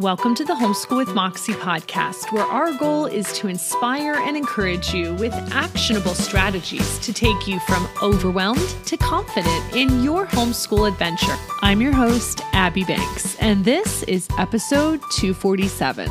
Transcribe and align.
Welcome 0.00 0.34
to 0.36 0.46
the 0.46 0.54
Homeschool 0.54 0.96
with 0.96 1.14
Moxie 1.14 1.52
podcast, 1.52 2.32
where 2.32 2.46
our 2.46 2.72
goal 2.78 3.04
is 3.04 3.30
to 3.34 3.48
inspire 3.48 4.14
and 4.14 4.34
encourage 4.34 4.94
you 4.94 5.12
with 5.16 5.34
actionable 5.52 6.14
strategies 6.14 6.98
to 7.00 7.12
take 7.12 7.46
you 7.46 7.60
from 7.60 7.86
overwhelmed 8.02 8.66
to 8.86 8.96
confident 8.96 9.76
in 9.76 10.02
your 10.02 10.26
homeschool 10.26 10.88
adventure. 10.88 11.36
I'm 11.60 11.82
your 11.82 11.92
host, 11.92 12.40
Abby 12.54 12.82
Banks, 12.84 13.36
and 13.40 13.62
this 13.62 14.02
is 14.04 14.26
episode 14.38 15.02
247. 15.18 16.10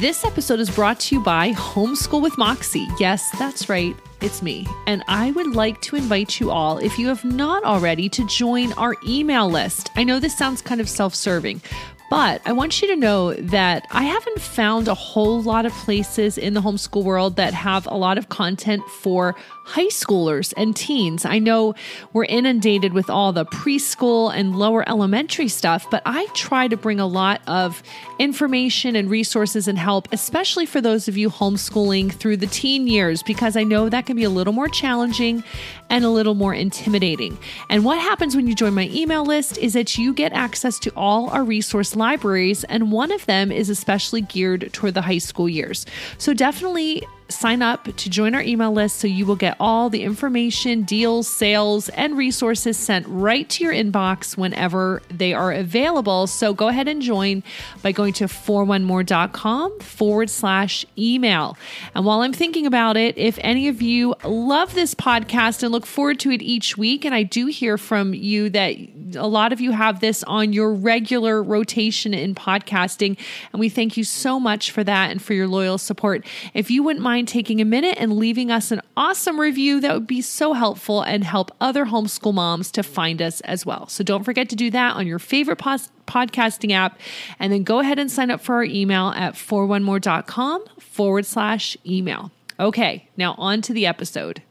This 0.00 0.24
episode 0.24 0.58
is 0.58 0.68
brought 0.68 0.98
to 0.98 1.14
you 1.14 1.22
by 1.22 1.52
Homeschool 1.52 2.20
with 2.20 2.36
Moxie. 2.36 2.88
Yes, 2.98 3.30
that's 3.38 3.68
right. 3.68 3.94
It's 4.20 4.42
me. 4.42 4.66
And 4.88 5.04
I 5.06 5.30
would 5.30 5.54
like 5.54 5.80
to 5.82 5.96
invite 5.96 6.40
you 6.40 6.50
all, 6.50 6.78
if 6.78 6.98
you 6.98 7.06
have 7.06 7.24
not 7.24 7.62
already, 7.62 8.08
to 8.08 8.26
join 8.26 8.72
our 8.72 8.96
email 9.06 9.48
list. 9.48 9.90
I 9.94 10.02
know 10.02 10.18
this 10.18 10.36
sounds 10.36 10.60
kind 10.60 10.80
of 10.80 10.88
self 10.88 11.14
serving, 11.14 11.62
but 12.10 12.42
I 12.44 12.52
want 12.52 12.82
you 12.82 12.88
to 12.88 12.96
know 12.96 13.34
that 13.34 13.86
I 13.92 14.02
haven't 14.02 14.40
found 14.40 14.88
a 14.88 14.94
whole 14.94 15.40
lot 15.40 15.64
of 15.64 15.72
places 15.72 16.36
in 16.36 16.54
the 16.54 16.60
homeschool 16.60 17.04
world 17.04 17.36
that 17.36 17.54
have 17.54 17.86
a 17.86 17.94
lot 17.96 18.18
of 18.18 18.28
content 18.28 18.82
for 18.88 19.36
high 19.70 19.86
schoolers 19.86 20.52
and 20.56 20.74
teens. 20.74 21.24
I 21.24 21.38
know 21.38 21.76
we're 22.12 22.24
inundated 22.24 22.92
with 22.92 23.08
all 23.08 23.32
the 23.32 23.46
preschool 23.46 24.34
and 24.34 24.56
lower 24.56 24.88
elementary 24.88 25.46
stuff, 25.46 25.88
but 25.92 26.02
I 26.04 26.26
try 26.34 26.66
to 26.66 26.76
bring 26.76 26.98
a 26.98 27.06
lot 27.06 27.40
of 27.46 27.80
information 28.18 28.96
and 28.96 29.08
resources 29.08 29.68
and 29.68 29.78
help, 29.78 30.08
especially 30.10 30.66
for 30.66 30.80
those 30.80 31.06
of 31.06 31.16
you 31.16 31.30
homeschooling 31.30 32.12
through 32.12 32.38
the 32.38 32.48
teen 32.48 32.88
years, 32.88 33.22
because 33.22 33.56
I 33.56 33.62
know 33.62 33.88
that 33.88 34.06
can 34.06 34.16
be 34.16 34.24
a 34.24 34.30
little 34.30 34.52
more 34.52 34.68
challenging 34.68 35.44
and 35.88 36.04
a 36.04 36.10
little 36.10 36.34
more 36.34 36.52
intimidating. 36.52 37.38
And 37.68 37.84
what 37.84 38.00
happens 38.00 38.34
when 38.34 38.48
you 38.48 38.56
join 38.56 38.74
my 38.74 38.88
email 38.92 39.24
list 39.24 39.56
is 39.58 39.74
that 39.74 39.96
you 39.96 40.12
get 40.12 40.32
access 40.32 40.80
to 40.80 40.92
all 40.96 41.30
our 41.30 41.44
resource 41.44 41.94
libraries, 41.94 42.64
and 42.64 42.90
one 42.90 43.12
of 43.12 43.24
them 43.26 43.52
is 43.52 43.70
especially 43.70 44.22
geared 44.22 44.72
toward 44.72 44.94
the 44.94 45.02
high 45.02 45.18
school 45.18 45.48
years. 45.48 45.86
So 46.18 46.34
definitely 46.34 47.06
sign 47.30 47.62
up 47.62 47.84
to 47.96 48.10
join 48.10 48.34
our 48.34 48.42
email 48.42 48.72
list 48.72 48.96
so 48.96 49.06
you 49.06 49.26
will 49.26 49.36
get 49.36 49.56
all 49.60 49.88
the 49.90 50.02
information, 50.02 50.82
deals, 50.82 51.28
sales, 51.28 51.88
and 51.90 52.16
resources 52.16 52.76
sent 52.76 53.06
right 53.08 53.48
to 53.50 53.64
your 53.64 53.72
inbox 53.72 54.36
whenever 54.36 55.02
they 55.08 55.32
are 55.32 55.52
available. 55.52 56.26
So 56.26 56.52
go 56.52 56.68
ahead 56.68 56.88
and 56.88 57.00
join 57.00 57.42
by 57.82 57.92
going 57.92 58.12
to 58.14 58.24
4onemore.com 58.24 59.80
forward 59.80 60.30
slash 60.30 60.84
email. 60.98 61.56
And 61.94 62.04
while 62.04 62.20
I'm 62.20 62.32
thinking 62.32 62.66
about 62.66 62.96
it, 62.96 63.16
if 63.16 63.38
any 63.40 63.68
of 63.68 63.82
you 63.82 64.14
love 64.24 64.74
this 64.74 64.94
podcast 64.94 65.62
and 65.62 65.72
look 65.72 65.86
forward 65.86 66.20
to 66.20 66.30
it 66.30 66.42
each 66.42 66.76
week, 66.76 67.04
and 67.04 67.14
I 67.14 67.22
do 67.22 67.46
hear 67.46 67.78
from 67.78 68.14
you 68.14 68.50
that 68.50 68.74
a 69.16 69.26
lot 69.26 69.52
of 69.52 69.60
you 69.60 69.72
have 69.72 70.00
this 70.00 70.22
on 70.24 70.52
your 70.52 70.72
regular 70.72 71.42
rotation 71.42 72.14
in 72.14 72.34
podcasting, 72.34 73.16
and 73.52 73.60
we 73.60 73.68
thank 73.68 73.96
you 73.96 74.04
so 74.04 74.40
much 74.40 74.70
for 74.70 74.84
that 74.84 75.10
and 75.10 75.20
for 75.20 75.34
your 75.34 75.48
loyal 75.48 75.78
support. 75.78 76.26
If 76.54 76.70
you 76.70 76.82
wouldn't 76.82 77.02
mind 77.02 77.28
taking 77.28 77.60
a 77.60 77.64
minute 77.64 77.96
and 77.98 78.16
leaving 78.16 78.50
us 78.50 78.70
an 78.70 78.80
awesome 78.96 79.40
review? 79.40 79.80
That 79.80 79.94
would 79.94 80.06
be 80.06 80.20
so 80.20 80.52
helpful 80.52 81.00
and 81.00 81.24
help 81.24 81.50
other 81.60 81.86
homeschool 81.86 82.34
moms 82.34 82.70
to 82.72 82.82
find 82.82 83.22
us 83.22 83.40
as 83.42 83.64
well. 83.64 83.88
So 83.88 84.04
don't 84.04 84.24
forget 84.24 84.50
to 84.50 84.56
do 84.56 84.70
that 84.70 84.94
on 84.94 85.06
your 85.06 85.18
favorite 85.18 85.58
podcasting 85.58 86.72
app. 86.72 87.00
And 87.38 87.52
then 87.52 87.62
go 87.62 87.80
ahead 87.80 87.98
and 87.98 88.10
sign 88.10 88.30
up 88.30 88.40
for 88.40 88.56
our 88.56 88.64
email 88.64 89.08
at 89.16 89.34
4onemore.com 89.34 90.64
forward 90.78 91.24
slash 91.24 91.76
email. 91.86 92.30
Okay, 92.58 93.08
now 93.16 93.34
on 93.38 93.62
to 93.62 93.72
the 93.72 93.86
episode. 93.86 94.42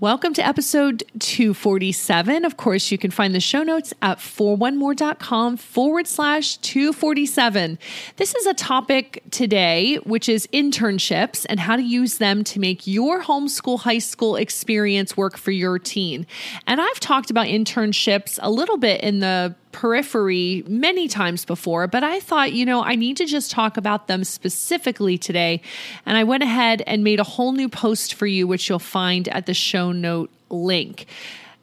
Welcome 0.00 0.32
to 0.34 0.46
episode 0.46 1.02
247. 1.18 2.44
Of 2.44 2.56
course, 2.56 2.92
you 2.92 2.98
can 2.98 3.10
find 3.10 3.34
the 3.34 3.40
show 3.40 3.64
notes 3.64 3.92
at 4.00 4.18
4onemore.com 4.18 5.56
forward 5.56 6.06
slash 6.06 6.56
247. 6.58 7.80
This 8.14 8.32
is 8.36 8.46
a 8.46 8.54
topic 8.54 9.24
today, 9.32 9.96
which 10.04 10.28
is 10.28 10.46
internships 10.52 11.44
and 11.48 11.58
how 11.58 11.74
to 11.74 11.82
use 11.82 12.18
them 12.18 12.44
to 12.44 12.60
make 12.60 12.86
your 12.86 13.24
homeschool 13.24 13.80
high 13.80 13.98
school 13.98 14.36
experience 14.36 15.16
work 15.16 15.36
for 15.36 15.50
your 15.50 15.80
teen. 15.80 16.28
And 16.68 16.80
I've 16.80 17.00
talked 17.00 17.32
about 17.32 17.48
internships 17.48 18.38
a 18.40 18.52
little 18.52 18.76
bit 18.76 19.00
in 19.00 19.18
the 19.18 19.56
periphery 19.78 20.64
many 20.66 21.06
times 21.06 21.44
before, 21.44 21.86
but 21.86 22.02
I 22.02 22.18
thought, 22.18 22.52
you 22.52 22.66
know, 22.66 22.82
I 22.82 22.96
need 22.96 23.16
to 23.18 23.26
just 23.26 23.52
talk 23.52 23.76
about 23.76 24.08
them 24.08 24.24
specifically 24.24 25.16
today. 25.16 25.62
And 26.04 26.16
I 26.16 26.24
went 26.24 26.42
ahead 26.42 26.82
and 26.84 27.04
made 27.04 27.20
a 27.20 27.24
whole 27.24 27.52
new 27.52 27.68
post 27.68 28.14
for 28.14 28.26
you, 28.26 28.48
which 28.48 28.68
you'll 28.68 28.80
find 28.80 29.28
at 29.28 29.46
the 29.46 29.54
show 29.54 29.92
note 29.92 30.30
link. 30.50 31.06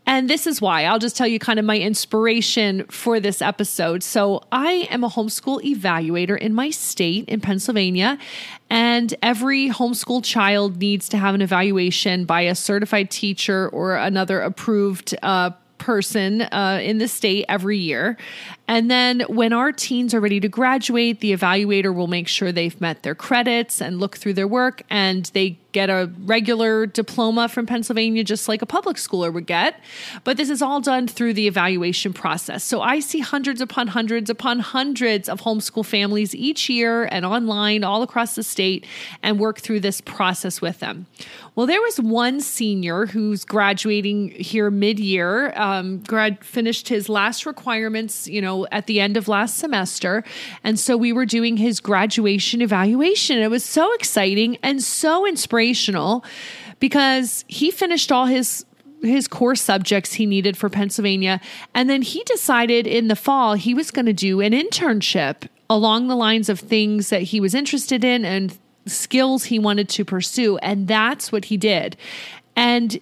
And 0.08 0.30
this 0.30 0.48
is 0.48 0.62
why 0.62 0.86
I'll 0.86 1.00
just 1.00 1.18
tell 1.18 1.28
you 1.28 1.40
kind 1.40 1.60
of 1.60 1.66
my 1.66 1.78
inspiration 1.78 2.86
for 2.86 3.20
this 3.20 3.42
episode. 3.42 4.02
So, 4.02 4.44
I 4.50 4.88
am 4.92 5.04
a 5.04 5.10
homeschool 5.10 5.62
evaluator 5.64 6.38
in 6.38 6.54
my 6.54 6.70
state 6.70 7.28
in 7.28 7.42
Pennsylvania, 7.42 8.18
and 8.70 9.14
every 9.24 9.70
homeschool 9.70 10.24
child 10.24 10.78
needs 10.78 11.10
to 11.10 11.18
have 11.18 11.36
an 11.36 11.42
evaluation 11.42 12.24
by 12.24 12.42
a 12.42 12.56
certified 12.56 13.12
teacher 13.12 13.68
or 13.70 13.96
another 13.96 14.40
approved 14.40 15.16
uh, 15.22 15.50
person 15.86 16.42
uh, 16.42 16.80
in 16.82 16.98
the 16.98 17.08
state 17.08 17.46
every 17.48 17.78
year. 17.78 18.18
And 18.68 18.90
then 18.90 19.22
when 19.22 19.54
our 19.54 19.72
teens 19.72 20.14
are 20.14 20.20
ready 20.20 20.40
to 20.40 20.50
graduate, 20.50 21.20
the 21.20 21.34
evaluator 21.34 21.94
will 21.94 22.08
make 22.08 22.28
sure 22.28 22.52
they've 22.52 22.80
met 22.82 23.04
their 23.04 23.16
credits 23.16 23.82
and 23.82 24.00
look 24.00 24.18
through 24.18 24.34
their 24.34 24.48
work 24.48 24.82
and 24.90 25.26
they 25.34 25.60
get 25.72 25.90
a 25.90 26.10
regular 26.24 26.86
diploma 26.86 27.50
from 27.50 27.66
Pennsylvania, 27.66 28.24
just 28.24 28.48
like 28.48 28.62
a 28.62 28.66
public 28.66 28.96
schooler 28.96 29.32
would 29.32 29.46
get. 29.46 29.82
But 30.24 30.38
this 30.38 30.50
is 30.50 30.62
all 30.62 30.80
done 30.80 31.06
through 31.06 31.34
the 31.34 31.48
evaluation 31.48 32.14
process. 32.14 32.64
So 32.64 32.82
I 32.82 33.02
see 33.02 33.20
hundreds 33.20 33.60
upon 33.60 33.90
hundreds 33.90 34.30
upon 34.30 34.60
hundreds 34.60 35.28
of 35.28 35.42
homeschool 35.42 35.86
families 35.86 36.34
each 36.34 36.70
year 36.70 37.04
and 37.12 37.26
online 37.26 37.84
all 37.84 38.04
across 38.04 38.36
the 38.36 38.44
state 38.44 38.86
and 39.22 39.38
work 39.38 39.60
through 39.60 39.82
this 39.82 40.00
process 40.00 40.62
with 40.62 40.80
them. 40.80 41.08
Well, 41.56 41.68
there 41.68 41.82
was 41.82 42.00
one 42.00 42.40
senior 42.40 43.06
who's 43.06 43.44
graduating 43.44 44.30
here 44.32 44.72
mid 44.72 44.98
year, 44.98 45.54
um, 45.58 46.00
grad 46.00 46.44
finished 46.44 46.88
his 46.88 47.10
last 47.10 47.46
requirements, 47.46 48.28
you 48.28 48.42
know 48.42 48.55
at 48.72 48.88
the 48.88 49.00
end 49.00 49.18
of 49.18 49.28
last 49.28 49.58
semester. 49.58 50.24
And 50.64 50.80
so 50.80 50.96
we 50.98 51.12
were 51.12 51.26
doing 51.26 51.58
his 51.58 51.80
graduation 51.80 52.62
evaluation. 52.62 53.40
It 53.40 53.52
was 53.52 53.64
so 53.64 53.94
exciting 53.94 54.58
and 54.64 54.82
so 54.82 55.26
inspirational 55.26 56.24
because 56.80 57.46
he 57.48 57.72
finished 57.72 58.12
all 58.12 58.26
his 58.26 58.66
his 59.02 59.28
core 59.28 59.56
subjects 59.56 60.14
he 60.14 60.26
needed 60.26 60.58
for 60.58 60.70
Pennsylvania. 60.70 61.40
And 61.76 61.90
then 61.90 62.02
he 62.02 62.24
decided 62.24 62.88
in 62.88 63.08
the 63.08 63.16
fall 63.16 63.54
he 63.54 63.74
was 63.74 63.92
going 63.92 64.08
to 64.08 64.14
do 64.14 64.42
an 64.42 64.54
internship 64.54 65.48
along 65.70 66.08
the 66.08 66.16
lines 66.16 66.50
of 66.50 66.60
things 66.60 67.10
that 67.10 67.22
he 67.24 67.40
was 67.40 67.54
interested 67.54 68.04
in 68.04 68.26
and 68.26 68.58
skills 68.88 69.46
he 69.46 69.60
wanted 69.60 69.90
to 69.90 70.06
pursue. 70.06 70.58
And 70.58 70.88
that's 70.88 71.32
what 71.32 71.46
he 71.46 71.58
did. 71.58 71.98
And 72.56 73.00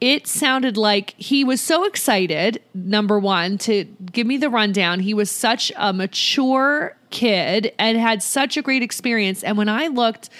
it 0.00 0.26
sounded 0.26 0.76
like 0.76 1.14
he 1.18 1.44
was 1.44 1.60
so 1.60 1.84
excited, 1.84 2.62
number 2.74 3.18
one, 3.18 3.58
to 3.58 3.84
give 3.84 4.26
me 4.26 4.36
the 4.38 4.48
rundown. 4.48 5.00
He 5.00 5.12
was 5.12 5.30
such 5.30 5.70
a 5.76 5.92
mature 5.92 6.96
kid 7.10 7.72
and 7.78 7.98
had 7.98 8.22
such 8.22 8.56
a 8.56 8.62
great 8.62 8.82
experience. 8.82 9.42
And 9.42 9.58
when 9.58 9.68
I 9.68 9.88
looked 9.88 10.30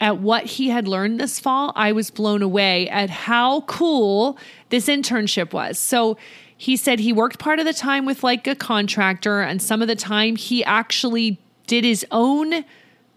at 0.00 0.18
what 0.18 0.44
he 0.44 0.68
had 0.68 0.86
learned 0.86 1.20
this 1.20 1.40
fall, 1.40 1.72
I 1.76 1.92
was 1.92 2.10
blown 2.10 2.42
away 2.42 2.88
at 2.88 3.10
how 3.10 3.62
cool 3.62 4.38
this 4.68 4.86
internship 4.86 5.52
was. 5.52 5.78
So 5.78 6.16
he 6.56 6.76
said 6.76 6.98
he 6.98 7.12
worked 7.12 7.38
part 7.38 7.58
of 7.58 7.64
the 7.64 7.72
time 7.72 8.04
with 8.04 8.22
like 8.22 8.46
a 8.46 8.54
contractor, 8.54 9.40
and 9.40 9.62
some 9.62 9.80
of 9.80 9.88
the 9.88 9.96
time 9.96 10.36
he 10.36 10.62
actually 10.64 11.38
did 11.66 11.84
his 11.84 12.04
own 12.10 12.64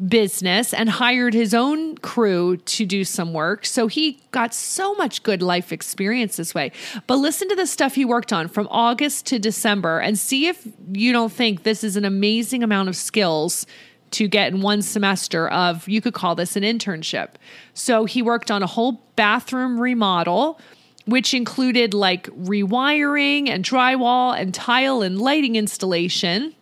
business 0.07 0.73
and 0.73 0.89
hired 0.89 1.33
his 1.33 1.53
own 1.53 1.97
crew 1.97 2.57
to 2.57 2.85
do 2.85 3.03
some 3.03 3.33
work. 3.33 3.65
So 3.65 3.87
he 3.87 4.19
got 4.31 4.53
so 4.53 4.95
much 4.95 5.23
good 5.23 5.41
life 5.41 5.71
experience 5.71 6.37
this 6.37 6.53
way. 6.53 6.71
But 7.07 7.17
listen 7.17 7.47
to 7.49 7.55
the 7.55 7.67
stuff 7.67 7.95
he 7.95 8.05
worked 8.05 8.33
on 8.33 8.47
from 8.47 8.67
August 8.71 9.25
to 9.27 9.39
December 9.39 9.99
and 9.99 10.17
see 10.17 10.47
if 10.47 10.67
you 10.91 11.11
don't 11.11 11.31
think 11.31 11.63
this 11.63 11.83
is 11.83 11.95
an 11.95 12.05
amazing 12.05 12.63
amount 12.63 12.89
of 12.89 12.95
skills 12.95 13.65
to 14.11 14.27
get 14.27 14.53
in 14.53 14.61
one 14.61 14.81
semester 14.81 15.47
of, 15.49 15.87
you 15.87 16.01
could 16.01 16.13
call 16.13 16.35
this 16.35 16.55
an 16.55 16.63
internship. 16.63 17.29
So 17.73 18.05
he 18.05 18.21
worked 18.21 18.51
on 18.51 18.61
a 18.61 18.67
whole 18.67 19.03
bathroom 19.15 19.79
remodel. 19.79 20.59
Which 21.05 21.33
included 21.33 21.93
like 21.93 22.27
rewiring 22.27 23.49
and 23.49 23.61
drywall 23.65 24.39
and 24.39 24.53
tile 24.53 25.01
and 25.01 25.19
lighting 25.19 25.57
installation. 25.57 26.55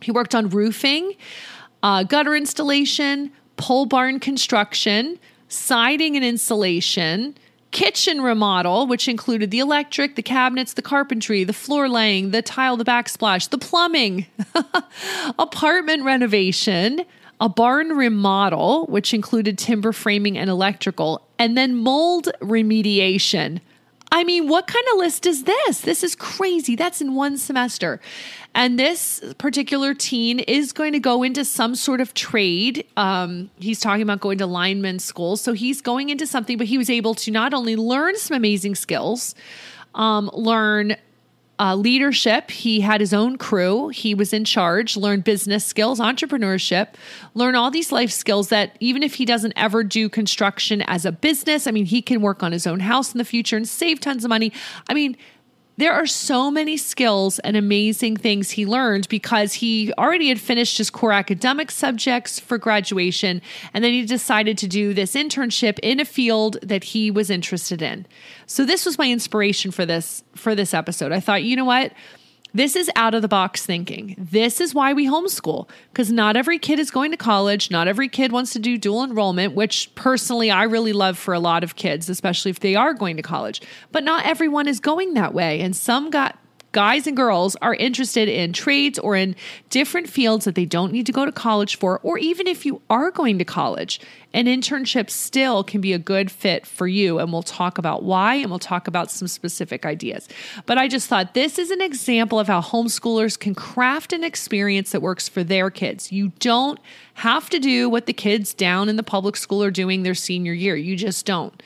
He 0.00 0.12
worked 0.12 0.32
on 0.32 0.48
roofing 0.48 1.14
uh, 1.82 2.02
gutter 2.02 2.34
installation, 2.34 3.30
pole 3.56 3.86
barn 3.86 4.20
construction, 4.20 5.18
siding 5.48 6.16
and 6.16 6.24
insulation, 6.24 7.34
kitchen 7.70 8.20
remodel, 8.20 8.86
which 8.86 9.08
included 9.08 9.50
the 9.50 9.58
electric, 9.58 10.16
the 10.16 10.22
cabinets, 10.22 10.72
the 10.72 10.82
carpentry, 10.82 11.44
the 11.44 11.52
floor 11.52 11.88
laying, 11.88 12.30
the 12.30 12.42
tile, 12.42 12.76
the 12.76 12.84
backsplash, 12.84 13.48
the 13.50 13.58
plumbing, 13.58 14.26
apartment 15.38 16.04
renovation, 16.04 17.04
a 17.40 17.48
barn 17.48 17.90
remodel, 17.90 18.86
which 18.86 19.14
included 19.14 19.58
timber 19.58 19.92
framing 19.92 20.36
and 20.36 20.50
electrical, 20.50 21.26
and 21.38 21.56
then 21.56 21.76
mold 21.76 22.28
remediation. 22.40 23.60
I 24.10 24.24
mean, 24.24 24.48
what 24.48 24.66
kind 24.66 24.84
of 24.92 24.98
list 24.98 25.26
is 25.26 25.44
this? 25.44 25.82
This 25.82 26.02
is 26.02 26.14
crazy. 26.14 26.76
That's 26.76 27.00
in 27.00 27.14
one 27.14 27.36
semester. 27.36 28.00
And 28.54 28.78
this 28.78 29.22
particular 29.36 29.92
teen 29.94 30.38
is 30.40 30.72
going 30.72 30.92
to 30.92 30.98
go 30.98 31.22
into 31.22 31.44
some 31.44 31.74
sort 31.74 32.00
of 32.00 32.14
trade. 32.14 32.86
Um, 32.96 33.50
he's 33.58 33.80
talking 33.80 34.02
about 34.02 34.20
going 34.20 34.38
to 34.38 34.46
lineman 34.46 34.98
school. 34.98 35.36
So 35.36 35.52
he's 35.52 35.82
going 35.82 36.08
into 36.08 36.26
something, 36.26 36.56
but 36.56 36.66
he 36.66 36.78
was 36.78 36.88
able 36.88 37.14
to 37.16 37.30
not 37.30 37.52
only 37.52 37.76
learn 37.76 38.16
some 38.16 38.36
amazing 38.36 38.74
skills, 38.74 39.34
um, 39.94 40.30
learn 40.32 40.96
uh, 41.58 41.74
leadership. 41.74 42.50
He 42.50 42.80
had 42.80 43.00
his 43.00 43.12
own 43.12 43.36
crew. 43.36 43.88
He 43.88 44.14
was 44.14 44.32
in 44.32 44.44
charge, 44.44 44.96
learned 44.96 45.24
business 45.24 45.64
skills, 45.64 45.98
entrepreneurship, 45.98 46.94
learn 47.34 47.54
all 47.54 47.70
these 47.70 47.92
life 47.92 48.10
skills 48.10 48.48
that 48.48 48.76
even 48.80 49.02
if 49.02 49.14
he 49.14 49.24
doesn't 49.24 49.52
ever 49.56 49.82
do 49.82 50.08
construction 50.08 50.82
as 50.82 51.04
a 51.04 51.12
business, 51.12 51.66
I 51.66 51.70
mean, 51.70 51.86
he 51.86 52.02
can 52.02 52.20
work 52.20 52.42
on 52.42 52.52
his 52.52 52.66
own 52.66 52.80
house 52.80 53.12
in 53.12 53.18
the 53.18 53.24
future 53.24 53.56
and 53.56 53.68
save 53.68 54.00
tons 54.00 54.24
of 54.24 54.28
money. 54.28 54.52
I 54.88 54.94
mean, 54.94 55.16
there 55.78 55.92
are 55.92 56.06
so 56.06 56.50
many 56.50 56.76
skills 56.76 57.38
and 57.38 57.56
amazing 57.56 58.16
things 58.16 58.50
he 58.50 58.66
learned 58.66 59.08
because 59.08 59.54
he 59.54 59.92
already 59.96 60.28
had 60.28 60.40
finished 60.40 60.76
his 60.76 60.90
core 60.90 61.12
academic 61.12 61.70
subjects 61.70 62.40
for 62.40 62.58
graduation. 62.58 63.40
And 63.72 63.84
then 63.84 63.92
he 63.92 64.04
decided 64.04 64.58
to 64.58 64.66
do 64.66 64.92
this 64.92 65.14
internship 65.14 65.78
in 65.80 66.00
a 66.00 66.04
field 66.04 66.58
that 66.62 66.82
he 66.82 67.12
was 67.12 67.30
interested 67.30 67.80
in. 67.80 68.06
So 68.46 68.64
this 68.64 68.84
was 68.84 68.98
my 68.98 69.08
inspiration 69.08 69.70
for 69.70 69.86
this, 69.86 70.24
for 70.34 70.56
this 70.56 70.74
episode. 70.74 71.12
I 71.12 71.20
thought, 71.20 71.44
you 71.44 71.54
know 71.54 71.64
what? 71.64 71.92
This 72.58 72.74
is 72.74 72.90
out 72.96 73.14
of 73.14 73.22
the 73.22 73.28
box 73.28 73.64
thinking. 73.64 74.16
This 74.18 74.60
is 74.60 74.74
why 74.74 74.92
we 74.92 75.06
homeschool 75.06 75.68
because 75.92 76.10
not 76.10 76.36
every 76.36 76.58
kid 76.58 76.80
is 76.80 76.90
going 76.90 77.12
to 77.12 77.16
college. 77.16 77.70
Not 77.70 77.86
every 77.86 78.08
kid 78.08 78.32
wants 78.32 78.52
to 78.54 78.58
do 78.58 78.76
dual 78.76 79.04
enrollment, 79.04 79.54
which 79.54 79.94
personally 79.94 80.50
I 80.50 80.64
really 80.64 80.92
love 80.92 81.16
for 81.16 81.32
a 81.32 81.38
lot 81.38 81.62
of 81.62 81.76
kids, 81.76 82.08
especially 82.08 82.50
if 82.50 82.58
they 82.58 82.74
are 82.74 82.94
going 82.94 83.16
to 83.16 83.22
college. 83.22 83.62
But 83.92 84.02
not 84.02 84.26
everyone 84.26 84.66
is 84.66 84.80
going 84.80 85.14
that 85.14 85.32
way. 85.32 85.60
And 85.60 85.76
some 85.76 86.10
got 86.10 86.36
guys 86.72 87.06
and 87.06 87.16
girls 87.16 87.56
are 87.56 87.74
interested 87.74 88.28
in 88.28 88.52
trades 88.52 88.98
or 88.98 89.16
in 89.16 89.34
different 89.70 90.08
fields 90.08 90.44
that 90.44 90.54
they 90.54 90.64
don't 90.64 90.92
need 90.92 91.06
to 91.06 91.12
go 91.12 91.24
to 91.24 91.32
college 91.32 91.76
for, 91.76 91.98
or 92.02 92.18
even 92.18 92.46
if 92.46 92.66
you 92.66 92.82
are 92.90 93.10
going 93.10 93.38
to 93.38 93.44
college, 93.44 94.00
an 94.34 94.44
internship 94.44 95.08
still 95.08 95.64
can 95.64 95.80
be 95.80 95.92
a 95.92 95.98
good 95.98 96.30
fit 96.30 96.66
for 96.66 96.86
you. 96.86 97.18
And 97.18 97.32
we'll 97.32 97.42
talk 97.42 97.78
about 97.78 98.02
why 98.02 98.34
and 98.34 98.50
we'll 98.50 98.58
talk 98.58 98.86
about 98.86 99.10
some 99.10 99.28
specific 99.28 99.86
ideas. 99.86 100.28
But 100.66 100.76
I 100.76 100.88
just 100.88 101.08
thought 101.08 101.34
this 101.34 101.58
is 101.58 101.70
an 101.70 101.80
example 101.80 102.38
of 102.38 102.46
how 102.46 102.60
homeschoolers 102.60 103.38
can 103.38 103.54
craft 103.54 104.12
an 104.12 104.22
experience 104.22 104.92
that 104.92 105.00
works 105.00 105.28
for 105.28 105.42
their 105.42 105.70
kids. 105.70 106.12
You 106.12 106.32
don't 106.38 106.78
have 107.14 107.48
to 107.50 107.58
do 107.58 107.88
what 107.88 108.06
the 108.06 108.12
kids 108.12 108.52
down 108.52 108.88
in 108.88 108.96
the 108.96 109.02
public 109.02 109.36
school 109.36 109.62
are 109.62 109.70
doing 109.70 110.02
their 110.02 110.14
senior 110.14 110.52
year, 110.52 110.76
you 110.76 110.96
just 110.96 111.24
don't. 111.24 111.62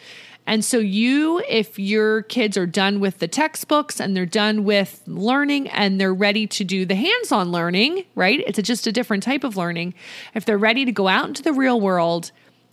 And 0.46 0.64
so, 0.64 0.78
you, 0.78 1.40
if 1.48 1.78
your 1.78 2.22
kids 2.22 2.56
are 2.56 2.66
done 2.66 2.98
with 2.98 3.18
the 3.18 3.28
textbooks 3.28 4.00
and 4.00 4.16
they're 4.16 4.26
done 4.26 4.64
with 4.64 5.02
learning 5.06 5.68
and 5.68 6.00
they're 6.00 6.12
ready 6.12 6.46
to 6.48 6.64
do 6.64 6.84
the 6.84 6.96
hands 6.96 7.30
on 7.30 7.52
learning, 7.52 8.04
right? 8.14 8.42
It's 8.46 8.58
a, 8.58 8.62
just 8.62 8.86
a 8.86 8.92
different 8.92 9.22
type 9.22 9.44
of 9.44 9.56
learning. 9.56 9.94
If 10.34 10.44
they're 10.44 10.58
ready 10.58 10.84
to 10.84 10.92
go 10.92 11.06
out 11.06 11.28
into 11.28 11.42
the 11.42 11.52
real 11.52 11.80
world 11.80 12.32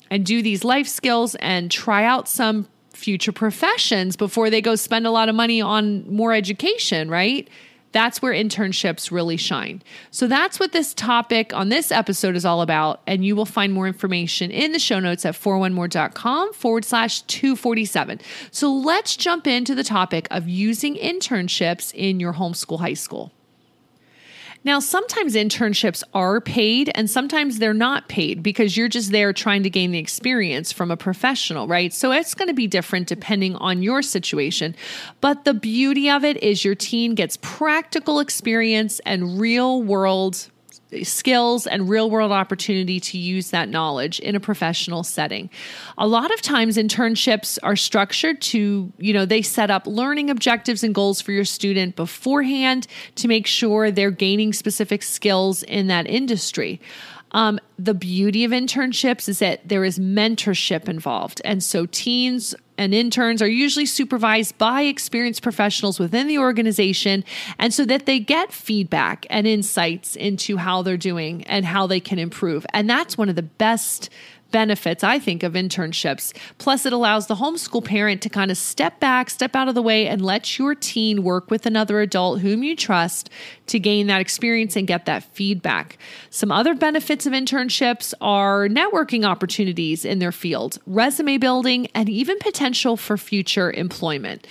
and 0.10 0.26
do 0.26 0.42
these 0.42 0.64
life 0.64 0.88
skills 0.88 1.36
and 1.36 1.70
try 1.70 2.04
out 2.06 2.28
some 2.28 2.68
future 2.92 3.32
professions 3.32 4.16
before 4.16 4.50
they 4.50 4.62
go 4.62 4.76
spend 4.76 5.08
a 5.08 5.12
lot 5.12 5.30
of 5.30 5.36
money 5.36 5.62
on 5.62 6.12
more 6.12 6.34
education, 6.34 7.10
right? 7.10 7.48
That's 7.92 8.22
where 8.22 8.34
internships 8.34 9.12
really 9.12 9.38
shine. 9.38 9.82
So 10.12 10.28
that's 10.28 10.60
what 10.60 10.72
this 10.72 10.94
topic 10.94 11.54
on 11.54 11.70
this 11.70 11.92
episode 11.92 12.36
is 12.36 12.46
all 12.46 12.62
about. 12.62 13.02
And 13.08 13.26
you 13.26 13.36
will 13.36 13.46
find 13.46 13.74
more 13.74 13.88
information 13.88 14.52
in 14.52 14.72
the 14.72 14.80
show 14.80 15.00
notes 15.00 15.26
at 15.26 15.36
4onemore.com 15.36 16.54
forward 16.54 16.86
slash 16.86 17.22
247. 17.24 18.22
So 18.52 18.72
let's 18.72 19.16
jump 19.16 19.48
into 19.48 19.74
the 19.74 19.84
topic 19.84 20.28
of 20.30 20.48
using 20.48 20.96
internships 20.96 21.94
in 21.94 22.20
your 22.20 22.34
homeschool 22.34 22.80
high 22.80 22.94
school. 22.94 23.32
Now, 24.64 24.80
sometimes 24.80 25.36
internships 25.36 26.04
are 26.14 26.42
paid 26.42 26.92
and 26.94 27.10
sometimes 27.10 27.60
they're 27.60 27.74
not 27.74 28.10
paid 28.10 28.44
because 28.44 28.76
you're 28.76 28.90
just 28.90 29.12
there 29.12 29.32
trying 29.32 29.64
to 29.64 29.70
gain 29.70 29.92
the 29.92 30.00
experience 30.00 30.74
from 30.74 30.92
a 30.92 30.98
professional, 30.98 31.68
right? 31.68 31.94
So 31.94 32.12
it's 32.12 32.34
going 32.34 32.50
to 32.50 32.54
be 32.54 32.68
different 32.68 33.08
depending 33.08 33.56
on 33.56 33.82
your 33.82 34.02
situation. 34.02 34.76
But 35.22 35.46
the 35.46 35.54
beauty 35.54 36.10
of 36.10 36.26
it 36.26 36.44
is 36.44 36.66
your 36.66 36.76
teen 36.76 37.16
gets 37.16 37.38
practical 37.42 38.20
experience 38.20 39.00
and 39.06 39.40
real 39.40 39.82
world 39.82 40.50
skills 41.04 41.68
and 41.68 41.90
real 41.90 42.10
world 42.10 42.32
opportunity 42.32 43.00
to 43.00 43.18
use 43.18 43.52
that 43.52 43.70
knowledge 43.70 44.20
in 44.20 44.36
a 44.36 44.40
professional 44.40 45.04
setting. 45.04 45.50
A 45.98 46.08
lot 46.08 46.34
of 46.34 46.42
times 46.42 46.78
internships 46.78 47.58
are 47.64 47.76
structured 47.76 48.42
to, 48.42 48.92
you 48.98 49.14
know, 49.14 49.26
they 49.26 49.42
set 49.42 49.70
up 49.70 49.86
learning 49.86 50.30
objectives 50.30 50.84
and 50.84 50.94
goals 50.96 51.22
for 51.22 51.32
your 51.32 51.46
student 51.46 51.96
beforehand 51.96 52.88
to 53.16 53.28
make 53.28 53.48
sure 53.48 53.92
they're 53.92 54.12
gaining 54.12 54.54
specific 54.54 55.04
skills 55.04 55.64
in 55.64 55.88
that 55.88 56.08
industry. 56.08 56.82
Um, 57.32 57.60
the 57.78 57.94
beauty 57.94 58.44
of 58.44 58.52
internships 58.52 59.30
is 59.30 59.40
that 59.40 59.68
there 59.68 59.86
is 59.86 60.00
mentorship 60.00 60.90
involved. 60.90 61.42
And 61.46 61.64
so 61.64 61.86
teens 61.86 62.56
and 62.78 62.94
interns 62.94 63.42
are 63.42 63.48
usually 63.48 63.86
supervised 63.86 64.58
by 64.58 64.84
experienced 64.84 65.44
professionals 65.44 66.00
within 66.00 66.28
the 66.28 66.40
organization. 66.40 67.26
And 67.60 67.74
so 67.74 67.86
that 67.86 68.06
they 68.06 68.20
get 68.20 68.54
feedback 68.54 69.28
and 69.30 69.46
insights 69.46 70.16
into 70.16 70.58
how 70.58 70.82
they're 70.82 70.98
doing 70.98 71.44
and 71.44 71.66
how 71.66 71.88
they 71.88 72.00
can 72.00 72.20
improve. 72.20 72.66
And 72.74 72.90
that's 72.90 73.18
one 73.18 73.30
of 73.30 73.36
the 73.36 73.44
best 73.44 74.10
benefits, 74.52 75.04
I 75.04 75.20
think, 75.20 75.44
of 75.44 75.54
internships. 75.54 76.36
Plus, 76.58 76.86
it 76.86 76.94
allows 76.94 77.28
the 77.28 77.36
homeschool 77.36 77.84
parent 77.84 78.22
to 78.24 78.30
kind 78.30 78.52
of 78.52 78.58
step 78.58 79.00
back, 79.00 79.30
step 79.30 79.56
out 79.56 79.68
of 79.68 79.76
the 79.76 79.82
way, 79.82 80.08
and 80.08 80.22
let 80.22 80.58
your 80.58 80.76
teen 80.76 81.24
work 81.24 81.52
with 81.52 81.66
another 81.66 82.02
adult 82.02 82.42
whom 82.42 82.64
you 82.64 82.76
trust 82.76 83.30
to 83.68 83.80
gain 83.80 84.08
that 84.08 84.22
experience 84.22 84.76
and 84.76 84.88
get 84.88 85.06
that 85.06 85.24
feedback. 85.24 85.98
Some 86.30 86.52
other 86.52 86.74
benefits 86.74 87.26
of 87.26 87.34
internships 87.34 88.14
are 88.22 88.68
networking 88.68 89.26
opportunities 89.26 90.06
in 90.06 90.20
their 90.20 90.32
field, 90.32 90.80
resume 90.88 91.38
building, 91.38 91.88
and 91.94 92.10
even 92.10 92.40
potential 92.40 92.98
for 92.98 93.18
future 93.18 93.72
employment. 93.72 94.48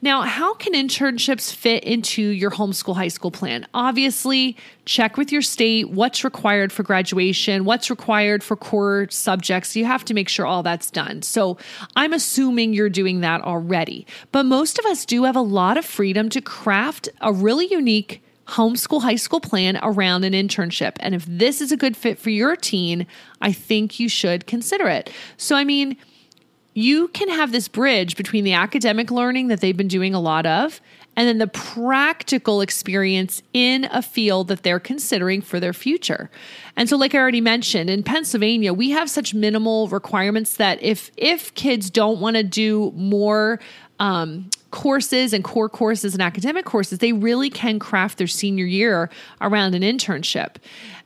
Now, 0.00 0.22
how 0.22 0.54
can 0.54 0.74
internships 0.74 1.54
fit 1.54 1.84
into 1.84 2.22
your 2.22 2.50
homeschool 2.50 2.96
high 2.96 3.08
school 3.08 3.30
plan? 3.30 3.66
Obviously, 3.72 4.56
check 4.84 5.16
with 5.16 5.30
your 5.30 5.42
state 5.42 5.90
what's 5.90 6.24
required 6.24 6.72
for 6.72 6.82
graduation, 6.82 7.64
what's 7.64 7.90
required 7.90 8.42
for 8.42 8.56
core 8.56 9.06
subjects. 9.10 9.76
You 9.76 9.84
have 9.84 10.04
to 10.06 10.14
make 10.14 10.28
sure 10.28 10.46
all 10.46 10.62
that's 10.62 10.90
done. 10.90 11.22
So, 11.22 11.58
I'm 11.96 12.12
assuming 12.12 12.72
you're 12.72 12.90
doing 12.90 13.20
that 13.20 13.42
already. 13.42 14.06
But 14.32 14.44
most 14.44 14.78
of 14.78 14.86
us 14.86 15.04
do 15.04 15.24
have 15.24 15.36
a 15.36 15.40
lot 15.40 15.76
of 15.76 15.84
freedom 15.84 16.28
to 16.30 16.40
craft 16.40 17.08
a 17.20 17.32
really 17.32 17.66
unique 17.66 18.22
homeschool 18.48 19.02
high 19.02 19.16
school 19.16 19.40
plan 19.40 19.78
around 19.82 20.24
an 20.24 20.32
internship. 20.32 20.96
And 21.00 21.14
if 21.14 21.24
this 21.26 21.60
is 21.60 21.72
a 21.72 21.76
good 21.76 21.96
fit 21.96 22.18
for 22.18 22.30
your 22.30 22.56
teen, 22.56 23.06
I 23.40 23.52
think 23.52 24.00
you 24.00 24.08
should 24.08 24.46
consider 24.46 24.88
it. 24.88 25.10
So, 25.36 25.56
I 25.56 25.64
mean, 25.64 25.96
you 26.74 27.08
can 27.08 27.28
have 27.28 27.52
this 27.52 27.68
bridge 27.68 28.16
between 28.16 28.44
the 28.44 28.54
academic 28.54 29.10
learning 29.10 29.48
that 29.48 29.60
they've 29.60 29.76
been 29.76 29.88
doing 29.88 30.14
a 30.14 30.20
lot 30.20 30.46
of 30.46 30.80
and 31.16 31.28
then 31.28 31.38
the 31.38 31.46
practical 31.46 32.60
experience 32.60 33.42
in 33.52 33.84
a 33.92 34.02
field 34.02 34.48
that 34.48 34.62
they're 34.62 34.80
considering 34.80 35.40
for 35.42 35.60
their 35.60 35.72
future. 35.72 36.30
And 36.76 36.88
so 36.88 36.96
like 36.96 37.14
I 37.14 37.18
already 37.18 37.40
mentioned 37.40 37.90
in 37.90 38.02
Pennsylvania 38.02 38.72
we 38.72 38.90
have 38.90 39.10
such 39.10 39.34
minimal 39.34 39.88
requirements 39.88 40.56
that 40.56 40.82
if 40.82 41.10
if 41.16 41.54
kids 41.54 41.90
don't 41.90 42.20
want 42.20 42.36
to 42.36 42.42
do 42.42 42.92
more 42.96 43.60
um, 43.98 44.50
courses 44.72 45.32
and 45.32 45.44
core 45.44 45.68
courses 45.68 46.14
and 46.14 46.22
academic 46.22 46.64
courses, 46.64 46.98
they 46.98 47.12
really 47.12 47.50
can 47.50 47.78
craft 47.78 48.18
their 48.18 48.26
senior 48.26 48.64
year 48.64 49.10
around 49.40 49.74
an 49.74 49.82
internship. 49.82 50.56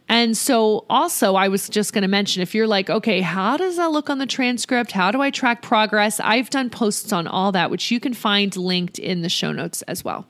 And 0.08 0.36
so, 0.36 0.86
also, 0.88 1.34
I 1.34 1.48
was 1.48 1.68
just 1.68 1.92
going 1.92 2.02
to 2.02 2.08
mention 2.08 2.40
if 2.40 2.54
you're 2.54 2.68
like, 2.68 2.88
okay, 2.88 3.20
how 3.20 3.56
does 3.56 3.76
that 3.76 3.90
look 3.90 4.08
on 4.08 4.18
the 4.18 4.26
transcript? 4.26 4.92
How 4.92 5.10
do 5.10 5.20
I 5.20 5.30
track 5.30 5.62
progress? 5.62 6.20
I've 6.20 6.48
done 6.48 6.70
posts 6.70 7.12
on 7.12 7.26
all 7.26 7.50
that, 7.52 7.70
which 7.70 7.90
you 7.90 7.98
can 7.98 8.14
find 8.14 8.54
linked 8.56 8.98
in 8.98 9.22
the 9.22 9.28
show 9.28 9.50
notes 9.50 9.82
as 9.82 10.04
well. 10.04 10.26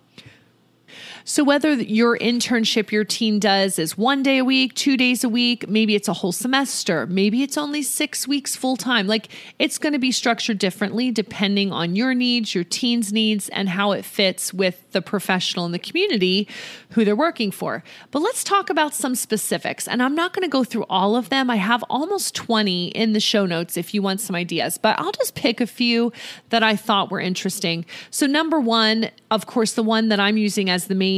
So, 1.28 1.42
whether 1.42 1.73
your 1.73 2.16
internship 2.16 2.92
your 2.92 3.02
teen 3.02 3.40
does 3.40 3.80
is 3.80 3.99
one 3.99 4.23
day 4.23 4.38
a 4.38 4.45
week, 4.45 4.75
two 4.75 4.97
days 4.97 5.25
a 5.25 5.28
week, 5.28 5.68
maybe 5.68 5.97
it's 5.97 6.06
a 6.06 6.12
whole 6.12 6.30
semester, 6.30 7.04
maybe 7.09 7.42
it's 7.42 7.59
only 7.59 7.83
six 7.83 8.28
weeks 8.28 8.54
full 8.54 8.76
time, 8.76 9.09
like 9.09 9.28
it's 9.59 9.76
going 9.76 9.92
to 9.92 9.99
be 9.99 10.12
structured 10.12 10.59
differently 10.59 11.11
depending 11.11 11.73
on 11.73 11.97
your 11.97 12.14
needs, 12.14 12.54
your 12.54 12.62
teen's 12.62 13.12
needs, 13.12 13.49
and 13.49 13.68
how 13.68 13.90
it 13.90 14.04
fits 14.04 14.54
with 14.54 14.88
the 14.92 15.02
professional 15.02 15.66
in 15.66 15.73
the 15.73 15.80
community 15.80 16.47
who 16.90 17.04
they're 17.04 17.16
working 17.16 17.50
for. 17.50 17.83
But 18.12 18.21
let's 18.21 18.45
talk 18.45 18.71
about 18.71 18.95
some 18.95 19.16
specifics. 19.16 19.88
And 19.88 20.04
I'm 20.04 20.14
not 20.14 20.33
going 20.33 20.45
to 20.45 20.49
go 20.49 20.62
through 20.62 20.87
all 20.88 21.16
of 21.16 21.28
them. 21.28 21.50
I 21.50 21.56
have 21.56 21.83
almost 21.90 22.37
20 22.37 22.90
in 22.90 23.14
the 23.14 23.21
show 23.21 23.47
notes 23.47 23.76
if 23.76 23.92
you 23.92 24.00
want 24.00 24.21
some 24.21 24.37
ideas, 24.37 24.78
but 24.78 24.97
I'll 25.00 25.11
just 25.11 25.35
pick 25.35 25.61
a 25.61 25.66
few 25.66 26.12
that 26.50 26.62
I 26.62 26.76
thought 26.76 27.11
were 27.11 27.18
interesting. 27.18 27.85
So, 28.11 28.26
number 28.26 28.61
one, 28.61 29.11
of 29.33 29.47
course, 29.47 29.73
the 29.73 29.83
one 29.83 30.09
that 30.11 30.21
I'm 30.21 30.37
using 30.37 30.71
as 30.71 30.87
the 30.87 30.95
main 30.95 31.15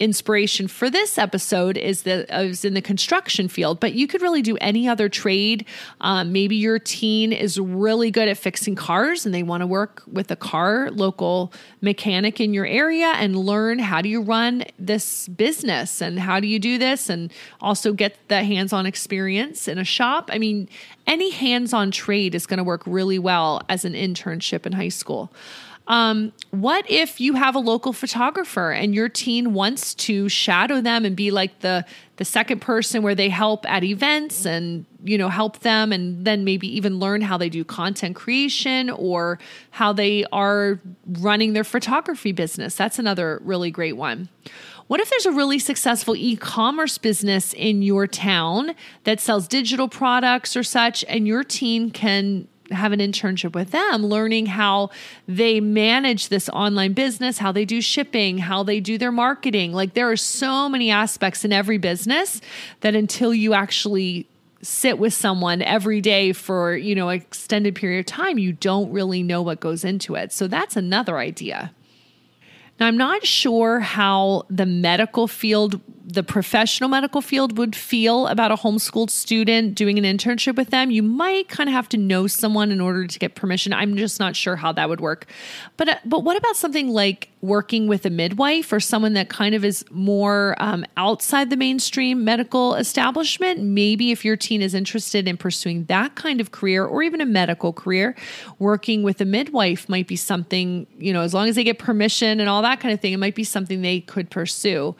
inspiration 0.00 0.66
for 0.66 0.90
this 0.90 1.18
episode 1.18 1.76
is 1.76 2.02
that 2.02 2.30
I 2.32 2.44
was 2.44 2.64
in 2.64 2.74
the 2.74 2.82
construction 2.82 3.48
field, 3.48 3.78
but 3.78 3.94
you 3.94 4.06
could 4.06 4.22
really 4.22 4.42
do 4.42 4.56
any 4.60 4.88
other 4.88 5.08
trade. 5.08 5.66
Um, 6.00 6.32
maybe 6.32 6.56
your 6.56 6.78
teen 6.78 7.32
is 7.32 7.58
really 7.58 8.10
good 8.10 8.28
at 8.28 8.36
fixing 8.36 8.74
cars 8.74 9.24
and 9.24 9.34
they 9.34 9.42
want 9.42 9.60
to 9.60 9.66
work 9.66 10.02
with 10.10 10.30
a 10.30 10.36
car 10.36 10.90
local 10.90 11.52
mechanic 11.80 12.40
in 12.40 12.52
your 12.52 12.66
area 12.66 13.12
and 13.16 13.36
learn 13.36 13.78
how 13.78 14.02
do 14.02 14.08
you 14.08 14.20
run 14.20 14.64
this 14.78 15.28
business 15.28 16.00
and 16.00 16.18
how 16.18 16.40
do 16.40 16.48
you 16.48 16.58
do 16.58 16.76
this 16.76 17.08
and 17.08 17.32
also 17.60 17.92
get 17.92 18.16
the 18.28 18.42
hands-on 18.42 18.86
experience 18.86 19.68
in 19.68 19.78
a 19.78 19.84
shop. 19.84 20.28
I 20.32 20.38
mean, 20.38 20.68
any 21.06 21.30
hands-on 21.30 21.92
trade 21.92 22.34
is 22.34 22.46
going 22.46 22.58
to 22.58 22.64
work 22.64 22.82
really 22.84 23.18
well 23.18 23.62
as 23.68 23.84
an 23.84 23.92
internship 23.92 24.66
in 24.66 24.72
high 24.72 24.88
school. 24.88 25.30
Um, 25.86 26.32
what 26.50 26.90
if 26.90 27.20
you 27.20 27.34
have 27.34 27.54
a 27.54 27.58
local 27.58 27.92
photographer 27.92 28.70
and 28.72 28.94
your 28.94 29.10
teen 29.10 29.52
wants 29.52 29.94
to 29.96 30.30
shadow 30.30 30.80
them 30.80 31.04
and 31.04 31.14
be 31.14 31.30
like 31.30 31.60
the 31.60 31.84
the 32.16 32.24
second 32.24 32.60
person 32.60 33.02
where 33.02 33.14
they 33.14 33.28
help 33.28 33.68
at 33.68 33.82
events 33.82 34.46
and 34.46 34.86
you 35.02 35.18
know 35.18 35.28
help 35.28 35.58
them 35.60 35.92
and 35.92 36.24
then 36.24 36.44
maybe 36.44 36.74
even 36.74 36.98
learn 36.98 37.20
how 37.20 37.36
they 37.36 37.50
do 37.50 37.64
content 37.64 38.16
creation 38.16 38.88
or 38.88 39.38
how 39.72 39.92
they 39.92 40.24
are 40.32 40.80
running 41.18 41.52
their 41.52 41.64
photography 41.64 42.32
business. 42.32 42.76
That's 42.76 42.98
another 42.98 43.40
really 43.44 43.70
great 43.70 43.96
one. 43.96 44.30
What 44.86 45.00
if 45.00 45.10
there's 45.10 45.26
a 45.26 45.32
really 45.32 45.58
successful 45.58 46.14
e 46.16 46.36
commerce 46.36 46.98
business 46.98 47.52
in 47.52 47.82
your 47.82 48.06
town 48.06 48.74
that 49.04 49.20
sells 49.20 49.48
digital 49.48 49.88
products 49.88 50.56
or 50.56 50.62
such, 50.62 51.04
and 51.08 51.26
your 51.26 51.42
teen 51.42 51.90
can 51.90 52.48
have 52.70 52.92
an 52.92 53.00
internship 53.00 53.54
with 53.54 53.70
them, 53.70 54.06
learning 54.06 54.46
how 54.46 54.90
they 55.28 55.60
manage 55.60 56.28
this 56.28 56.48
online 56.48 56.92
business, 56.92 57.38
how 57.38 57.52
they 57.52 57.64
do 57.64 57.80
shipping, 57.80 58.38
how 58.38 58.62
they 58.62 58.80
do 58.80 58.96
their 58.96 59.12
marketing. 59.12 59.72
Like 59.72 59.94
there 59.94 60.10
are 60.10 60.16
so 60.16 60.68
many 60.68 60.90
aspects 60.90 61.44
in 61.44 61.52
every 61.52 61.78
business 61.78 62.40
that 62.80 62.94
until 62.94 63.34
you 63.34 63.54
actually 63.54 64.26
sit 64.62 64.98
with 64.98 65.12
someone 65.12 65.60
every 65.62 66.00
day 66.00 66.32
for, 66.32 66.74
you 66.74 66.94
know, 66.94 67.10
an 67.10 67.20
extended 67.20 67.74
period 67.74 68.00
of 68.00 68.06
time, 68.06 68.38
you 68.38 68.52
don't 68.52 68.90
really 68.90 69.22
know 69.22 69.42
what 69.42 69.60
goes 69.60 69.84
into 69.84 70.14
it. 70.14 70.32
So 70.32 70.46
that's 70.48 70.76
another 70.76 71.18
idea. 71.18 71.72
Now, 72.80 72.86
I'm 72.88 72.96
not 72.96 73.24
sure 73.24 73.80
how 73.80 74.46
the 74.50 74.66
medical 74.66 75.28
field 75.28 75.80
the 76.06 76.22
professional 76.22 76.90
medical 76.90 77.22
field 77.22 77.56
would 77.56 77.74
feel 77.74 78.26
about 78.26 78.52
a 78.52 78.56
homeschooled 78.56 79.08
student 79.08 79.74
doing 79.74 79.98
an 79.98 80.04
internship 80.04 80.54
with 80.54 80.68
them. 80.68 80.90
You 80.90 81.02
might 81.02 81.48
kind 81.48 81.68
of 81.68 81.72
have 81.72 81.88
to 81.90 81.96
know 81.96 82.26
someone 82.26 82.70
in 82.70 82.80
order 82.80 83.06
to 83.06 83.18
get 83.18 83.34
permission. 83.34 83.72
I'm 83.72 83.96
just 83.96 84.20
not 84.20 84.36
sure 84.36 84.56
how 84.56 84.70
that 84.72 84.88
would 84.88 85.00
work. 85.00 85.26
But 85.78 85.88
uh, 85.88 85.96
but 86.04 86.20
what 86.20 86.36
about 86.36 86.56
something 86.56 86.88
like 86.88 87.30
working 87.40 87.86
with 87.86 88.04
a 88.04 88.10
midwife 88.10 88.70
or 88.70 88.80
someone 88.80 89.14
that 89.14 89.30
kind 89.30 89.54
of 89.54 89.64
is 89.64 89.84
more 89.90 90.56
um, 90.58 90.84
outside 90.98 91.48
the 91.48 91.56
mainstream 91.56 92.22
medical 92.22 92.74
establishment? 92.74 93.62
Maybe 93.62 94.10
if 94.10 94.26
your 94.26 94.36
teen 94.36 94.60
is 94.60 94.74
interested 94.74 95.26
in 95.26 95.38
pursuing 95.38 95.84
that 95.84 96.16
kind 96.16 96.38
of 96.38 96.50
career 96.50 96.84
or 96.84 97.02
even 97.02 97.22
a 97.22 97.26
medical 97.26 97.72
career, 97.72 98.14
working 98.58 99.02
with 99.02 99.22
a 99.22 99.24
midwife 99.24 99.88
might 99.88 100.06
be 100.06 100.16
something 100.16 100.86
you 100.98 101.14
know 101.14 101.22
as 101.22 101.32
long 101.32 101.48
as 101.48 101.54
they 101.54 101.64
get 101.64 101.78
permission 101.78 102.40
and 102.40 102.48
all 102.50 102.60
that 102.60 102.80
kind 102.80 102.92
of 102.92 103.00
thing. 103.00 103.14
It 103.14 103.18
might 103.18 103.34
be 103.34 103.44
something 103.44 103.80
they 103.80 104.00
could 104.00 104.30
pursue. 104.30 104.94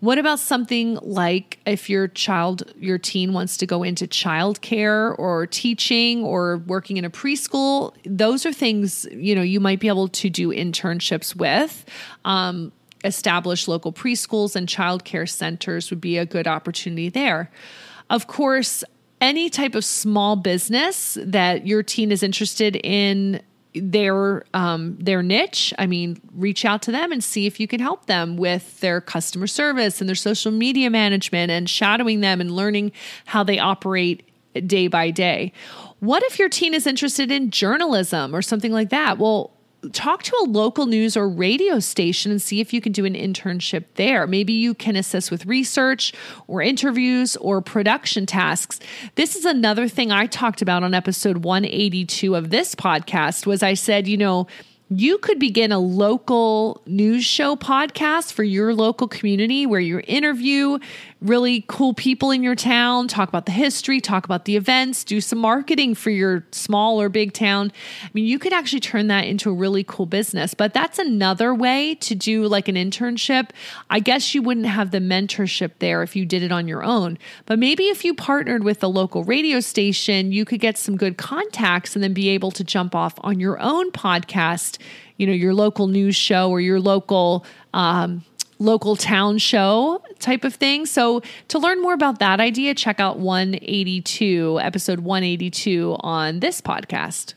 What 0.00 0.16
about 0.16 0.38
something 0.38 0.98
like 1.02 1.58
if 1.66 1.90
your 1.90 2.08
child, 2.08 2.72
your 2.78 2.98
teen 2.98 3.34
wants 3.34 3.58
to 3.58 3.66
go 3.66 3.82
into 3.82 4.06
childcare 4.06 5.18
or 5.18 5.46
teaching 5.46 6.24
or 6.24 6.56
working 6.66 6.96
in 6.96 7.04
a 7.04 7.10
preschool? 7.10 7.94
Those 8.04 8.46
are 8.46 8.52
things, 8.52 9.06
you 9.12 9.34
know, 9.34 9.42
you 9.42 9.60
might 9.60 9.78
be 9.78 9.88
able 9.88 10.08
to 10.08 10.30
do 10.30 10.48
internships 10.48 11.36
with. 11.36 11.84
Um, 12.24 12.72
establish 13.04 13.68
local 13.68 13.92
preschools 13.92 14.56
and 14.56 14.66
childcare 14.66 15.28
centers 15.28 15.90
would 15.90 16.00
be 16.00 16.16
a 16.16 16.26
good 16.26 16.46
opportunity 16.46 17.10
there. 17.10 17.50
Of 18.08 18.26
course, 18.26 18.82
any 19.20 19.50
type 19.50 19.74
of 19.74 19.84
small 19.84 20.34
business 20.36 21.18
that 21.20 21.66
your 21.66 21.82
teen 21.82 22.10
is 22.10 22.22
interested 22.22 22.76
in 22.76 23.42
their 23.74 24.44
um, 24.54 24.96
their 24.98 25.22
niche. 25.22 25.72
I 25.78 25.86
mean, 25.86 26.20
reach 26.34 26.64
out 26.64 26.82
to 26.82 26.92
them 26.92 27.12
and 27.12 27.22
see 27.22 27.46
if 27.46 27.60
you 27.60 27.68
can 27.68 27.80
help 27.80 28.06
them 28.06 28.36
with 28.36 28.80
their 28.80 29.00
customer 29.00 29.46
service 29.46 30.00
and 30.00 30.08
their 30.08 30.16
social 30.16 30.50
media 30.52 30.90
management 30.90 31.50
and 31.50 31.68
shadowing 31.68 32.20
them 32.20 32.40
and 32.40 32.50
learning 32.50 32.92
how 33.26 33.44
they 33.44 33.58
operate 33.58 34.28
day 34.66 34.88
by 34.88 35.10
day. 35.10 35.52
What 36.00 36.22
if 36.24 36.38
your 36.38 36.48
teen 36.48 36.74
is 36.74 36.86
interested 36.86 37.30
in 37.30 37.50
journalism 37.50 38.34
or 38.34 38.42
something 38.42 38.72
like 38.72 38.90
that? 38.90 39.18
Well, 39.18 39.52
talk 39.92 40.22
to 40.24 40.36
a 40.42 40.44
local 40.44 40.86
news 40.86 41.16
or 41.16 41.28
radio 41.28 41.78
station 41.78 42.30
and 42.30 42.40
see 42.40 42.60
if 42.60 42.72
you 42.72 42.80
can 42.80 42.92
do 42.92 43.04
an 43.04 43.14
internship 43.14 43.84
there. 43.94 44.26
Maybe 44.26 44.52
you 44.52 44.74
can 44.74 44.96
assist 44.96 45.30
with 45.30 45.46
research 45.46 46.12
or 46.46 46.60
interviews 46.62 47.36
or 47.36 47.60
production 47.60 48.26
tasks. 48.26 48.80
This 49.14 49.36
is 49.36 49.44
another 49.44 49.88
thing 49.88 50.12
I 50.12 50.26
talked 50.26 50.62
about 50.62 50.82
on 50.82 50.94
episode 50.94 51.38
182 51.38 52.34
of 52.34 52.50
this 52.50 52.74
podcast 52.74 53.46
was 53.46 53.62
I 53.62 53.74
said, 53.74 54.06
you 54.06 54.16
know, 54.16 54.46
you 54.92 55.18
could 55.18 55.38
begin 55.38 55.70
a 55.70 55.78
local 55.78 56.82
news 56.84 57.24
show 57.24 57.54
podcast 57.54 58.32
for 58.32 58.42
your 58.42 58.74
local 58.74 59.06
community 59.06 59.64
where 59.64 59.80
you 59.80 60.02
interview 60.06 60.78
really 61.20 61.64
cool 61.68 61.92
people 61.92 62.30
in 62.30 62.42
your 62.42 62.54
town, 62.54 63.06
talk 63.06 63.28
about 63.28 63.44
the 63.44 63.52
history, 63.52 64.00
talk 64.00 64.24
about 64.24 64.46
the 64.46 64.56
events, 64.56 65.04
do 65.04 65.20
some 65.20 65.38
marketing 65.38 65.94
for 65.94 66.10
your 66.10 66.46
small 66.50 67.00
or 67.00 67.08
big 67.08 67.32
town. 67.32 67.70
I 68.02 68.08
mean, 68.14 68.24
you 68.24 68.38
could 68.38 68.52
actually 68.52 68.80
turn 68.80 69.08
that 69.08 69.26
into 69.26 69.50
a 69.50 69.52
really 69.52 69.84
cool 69.84 70.06
business, 70.06 70.54
but 70.54 70.72
that's 70.72 70.98
another 70.98 71.54
way 71.54 71.94
to 71.96 72.14
do 72.14 72.46
like 72.46 72.68
an 72.68 72.74
internship. 72.74 73.50
I 73.90 74.00
guess 74.00 74.34
you 74.34 74.40
wouldn't 74.40 74.66
have 74.66 74.92
the 74.92 74.98
mentorship 74.98 75.72
there 75.78 76.02
if 76.02 76.16
you 76.16 76.24
did 76.24 76.42
it 76.42 76.52
on 76.52 76.66
your 76.66 76.82
own, 76.82 77.18
but 77.44 77.58
maybe 77.58 77.88
if 77.88 78.04
you 78.04 78.14
partnered 78.14 78.64
with 78.64 78.82
a 78.82 78.88
local 78.88 79.24
radio 79.24 79.60
station, 79.60 80.32
you 80.32 80.46
could 80.46 80.60
get 80.60 80.78
some 80.78 80.96
good 80.96 81.18
contacts 81.18 81.94
and 81.94 82.02
then 82.02 82.14
be 82.14 82.30
able 82.30 82.50
to 82.52 82.64
jump 82.64 82.94
off 82.94 83.14
on 83.18 83.38
your 83.38 83.60
own 83.60 83.90
podcast, 83.92 84.78
you 85.18 85.26
know, 85.26 85.34
your 85.34 85.52
local 85.52 85.86
news 85.86 86.16
show 86.16 86.50
or 86.50 86.62
your 86.62 86.80
local, 86.80 87.44
um, 87.74 88.24
local 88.60 88.94
town 88.94 89.38
show 89.38 90.00
type 90.20 90.44
of 90.44 90.54
thing. 90.54 90.86
So, 90.86 91.22
to 91.48 91.58
learn 91.58 91.82
more 91.82 91.94
about 91.94 92.20
that 92.20 92.38
idea, 92.38 92.74
check 92.74 93.00
out 93.00 93.18
182, 93.18 94.60
episode 94.62 95.00
182 95.00 95.96
on 96.00 96.38
this 96.38 96.60
podcast. 96.60 97.34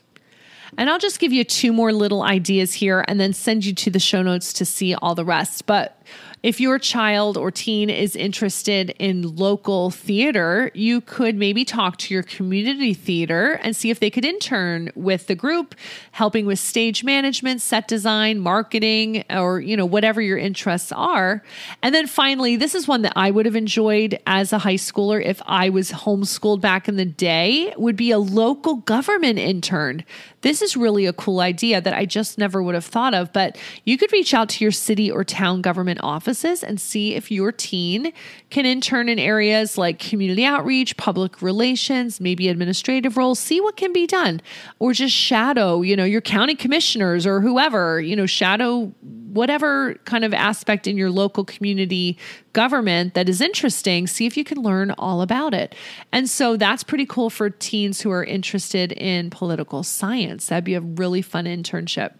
And 0.76 0.90
I'll 0.90 0.98
just 0.98 1.20
give 1.20 1.32
you 1.32 1.44
two 1.44 1.72
more 1.72 1.92
little 1.92 2.22
ideas 2.22 2.74
here 2.74 3.04
and 3.06 3.18
then 3.18 3.32
send 3.32 3.64
you 3.64 3.72
to 3.74 3.90
the 3.90 4.00
show 4.00 4.22
notes 4.22 4.52
to 4.54 4.64
see 4.64 4.94
all 4.94 5.14
the 5.14 5.24
rest. 5.24 5.66
But 5.66 6.00
if 6.42 6.60
your 6.60 6.78
child 6.78 7.36
or 7.36 7.50
teen 7.50 7.88
is 7.88 8.14
interested 8.14 8.90
in 8.98 9.34
local 9.36 9.90
theater, 9.90 10.70
you 10.74 11.00
could 11.00 11.36
maybe 11.36 11.64
talk 11.64 11.96
to 11.98 12.12
your 12.12 12.22
community 12.22 12.92
theater 12.92 13.52
and 13.62 13.74
see 13.74 13.90
if 13.90 14.00
they 14.00 14.10
could 14.10 14.24
intern 14.24 14.90
with 14.94 15.26
the 15.26 15.34
group, 15.34 15.74
helping 16.12 16.44
with 16.44 16.58
stage 16.58 17.02
management, 17.02 17.62
set 17.62 17.88
design, 17.88 18.40
marketing, 18.40 19.24
or 19.30 19.60
you 19.60 19.76
know 19.76 19.86
whatever 19.86 20.20
your 20.20 20.38
interests 20.38 20.92
are. 20.92 21.42
And 21.82 21.94
then 21.94 22.06
finally, 22.06 22.56
this 22.56 22.74
is 22.74 22.86
one 22.86 23.02
that 23.02 23.14
I 23.16 23.30
would 23.30 23.46
have 23.46 23.56
enjoyed 23.56 24.18
as 24.26 24.52
a 24.52 24.58
high 24.58 24.74
schooler 24.74 25.24
if 25.24 25.40
I 25.46 25.70
was 25.70 25.90
homeschooled 25.92 26.60
back 26.60 26.88
in 26.88 26.96
the 26.96 27.04
day, 27.04 27.72
would 27.76 27.96
be 27.96 28.10
a 28.10 28.18
local 28.18 28.76
government 28.76 29.38
intern. 29.38 30.04
This 30.42 30.60
is 30.60 30.76
really 30.76 31.06
a 31.06 31.12
cool 31.14 31.40
idea 31.40 31.80
that 31.80 31.94
I 31.94 32.04
just 32.04 32.36
never 32.36 32.62
would 32.62 32.74
have 32.74 32.84
thought 32.84 33.14
of, 33.14 33.32
but 33.32 33.56
you 33.84 33.96
could 33.96 34.12
reach 34.12 34.34
out 34.34 34.50
to 34.50 34.64
your 34.64 34.72
city 34.72 35.10
or 35.10 35.24
town 35.24 35.62
government 35.62 36.00
offices 36.04 36.62
and 36.62 36.80
see 36.80 37.14
if 37.14 37.30
your 37.30 37.50
teen 37.50 38.12
can 38.50 38.66
intern 38.66 39.08
in 39.08 39.18
areas 39.18 39.76
like 39.78 39.98
community 39.98 40.44
outreach, 40.44 40.96
public 40.96 41.42
relations, 41.42 42.20
maybe 42.20 42.48
administrative 42.48 43.16
roles, 43.16 43.38
see 43.38 43.60
what 43.60 43.76
can 43.76 43.92
be 43.92 44.06
done, 44.06 44.40
or 44.78 44.92
just 44.92 45.14
shadow, 45.14 45.82
you 45.82 45.96
know, 45.96 46.04
your 46.04 46.20
county 46.20 46.54
commissioners 46.54 47.26
or 47.26 47.40
whoever, 47.40 48.00
you 48.00 48.14
know, 48.14 48.26
shadow 48.26 48.92
whatever 49.34 49.94
kind 50.04 50.24
of 50.24 50.32
aspect 50.32 50.86
in 50.86 50.96
your 50.96 51.10
local 51.10 51.44
community 51.44 52.16
government 52.52 53.14
that 53.14 53.28
is 53.28 53.40
interesting, 53.40 54.06
see 54.06 54.26
if 54.26 54.36
you 54.36 54.44
can 54.44 54.62
learn 54.62 54.92
all 54.92 55.22
about 55.22 55.52
it. 55.52 55.74
And 56.12 56.30
so 56.30 56.56
that's 56.56 56.84
pretty 56.84 57.04
cool 57.04 57.30
for 57.30 57.50
teens 57.50 58.00
who 58.00 58.10
are 58.12 58.24
interested 58.24 58.92
in 58.92 59.30
political 59.30 59.82
science. 59.82 60.46
That'd 60.46 60.64
be 60.64 60.74
a 60.74 60.80
really 60.80 61.20
fun 61.20 61.46
internship. 61.46 62.14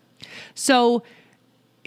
So, 0.54 1.04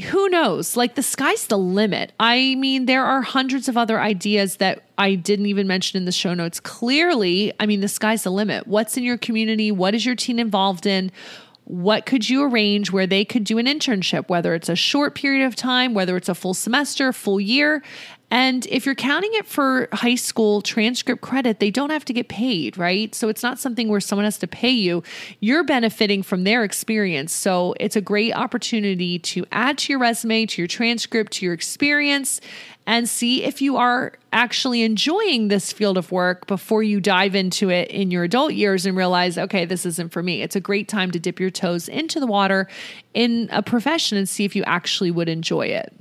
who 0.05 0.29
knows? 0.29 0.77
Like 0.77 0.95
the 0.95 1.03
sky's 1.03 1.47
the 1.47 1.57
limit. 1.57 2.13
I 2.19 2.55
mean, 2.55 2.85
there 2.85 3.03
are 3.03 3.21
hundreds 3.21 3.67
of 3.67 3.77
other 3.77 3.99
ideas 3.99 4.57
that 4.57 4.83
I 4.97 5.15
didn't 5.15 5.47
even 5.47 5.67
mention 5.67 5.97
in 5.97 6.05
the 6.05 6.11
show 6.11 6.33
notes. 6.33 6.59
Clearly, 6.59 7.51
I 7.59 7.65
mean, 7.65 7.81
the 7.81 7.87
sky's 7.87 8.23
the 8.23 8.31
limit. 8.31 8.67
What's 8.67 8.97
in 8.97 9.03
your 9.03 9.17
community? 9.17 9.71
What 9.71 9.95
is 9.95 10.05
your 10.05 10.15
teen 10.15 10.39
involved 10.39 10.85
in? 10.85 11.11
what 11.67 12.05
could 12.05 12.29
you 12.29 12.43
arrange 12.43 12.93
where 12.93 13.05
they 13.05 13.25
could 13.25 13.43
do 13.43 13.57
an 13.57 13.65
internship, 13.65 14.29
whether 14.29 14.55
it's 14.55 14.69
a 14.69 14.75
short 14.75 15.15
period 15.15 15.45
of 15.45 15.53
time, 15.53 15.93
whether 15.93 16.15
it's 16.15 16.29
a 16.29 16.35
full 16.35 16.53
semester, 16.53 17.11
full 17.11 17.41
year, 17.41 17.83
And 18.29 18.65
if 18.65 18.85
you're 18.85 18.95
counting 18.95 19.31
it 19.35 19.45
for 19.45 19.87
high 19.93 20.15
school 20.15 20.61
transcript 20.61 21.21
credit, 21.21 21.61
they 21.61 21.71
don't 21.71 21.91
have 21.91 22.03
to 22.05 22.13
get 22.13 22.27
paid, 22.27 22.77
right? 22.77 23.15
So 23.15 23.29
it's 23.29 23.41
not 23.41 23.57
something 23.57 23.87
where 23.87 24.01
someone 24.01 24.25
has 24.25 24.37
to 24.39 24.47
pay 24.47 24.71
you. 24.71 25.01
You're 25.39 25.63
benefiting 25.63 26.23
from 26.23 26.43
their 26.43 26.65
experience. 26.65 27.31
So 27.31 27.73
it's 27.79 27.95
a 27.95 28.01
great 28.01 28.33
opportunity 28.33 29.17
to 29.19 29.45
add 29.53 29.77
to 29.79 29.93
your 29.93 29.99
resume, 29.99 30.45
to 30.45 30.61
your 30.61 30.67
transcript, 30.67 31.33
to 31.33 31.45
your 31.45 31.53
experience, 31.53 32.41
and 32.85 33.07
see 33.07 33.43
if 33.43 33.61
you 33.61 33.77
are 33.77 34.13
actually 34.33 34.81
enjoying 34.81 35.47
this 35.47 35.71
field 35.71 35.97
of 35.97 36.11
work 36.11 36.47
before 36.47 36.83
you 36.83 36.99
dive 36.99 37.33
into 37.33 37.69
it 37.69 37.89
in 37.89 38.11
your 38.11 38.25
adult 38.25 38.53
years 38.53 38.85
and 38.85 38.97
realize, 38.97 39.37
okay, 39.37 39.63
this 39.63 39.85
isn't 39.85 40.11
for 40.11 40.21
me. 40.21 40.41
It's 40.41 40.55
a 40.55 40.61
great 40.61 40.89
time 40.89 41.11
to 41.11 41.19
dip 41.19 41.39
your 41.39 41.49
toes 41.49 41.87
into 41.87 42.19
the 42.19 42.27
water 42.27 42.67
in 43.13 43.47
a 43.53 43.63
profession 43.63 44.17
and 44.17 44.27
see 44.27 44.43
if 44.43 44.53
you 44.53 44.63
actually 44.65 45.11
would 45.11 45.29
enjoy 45.29 45.67
it. 45.67 45.93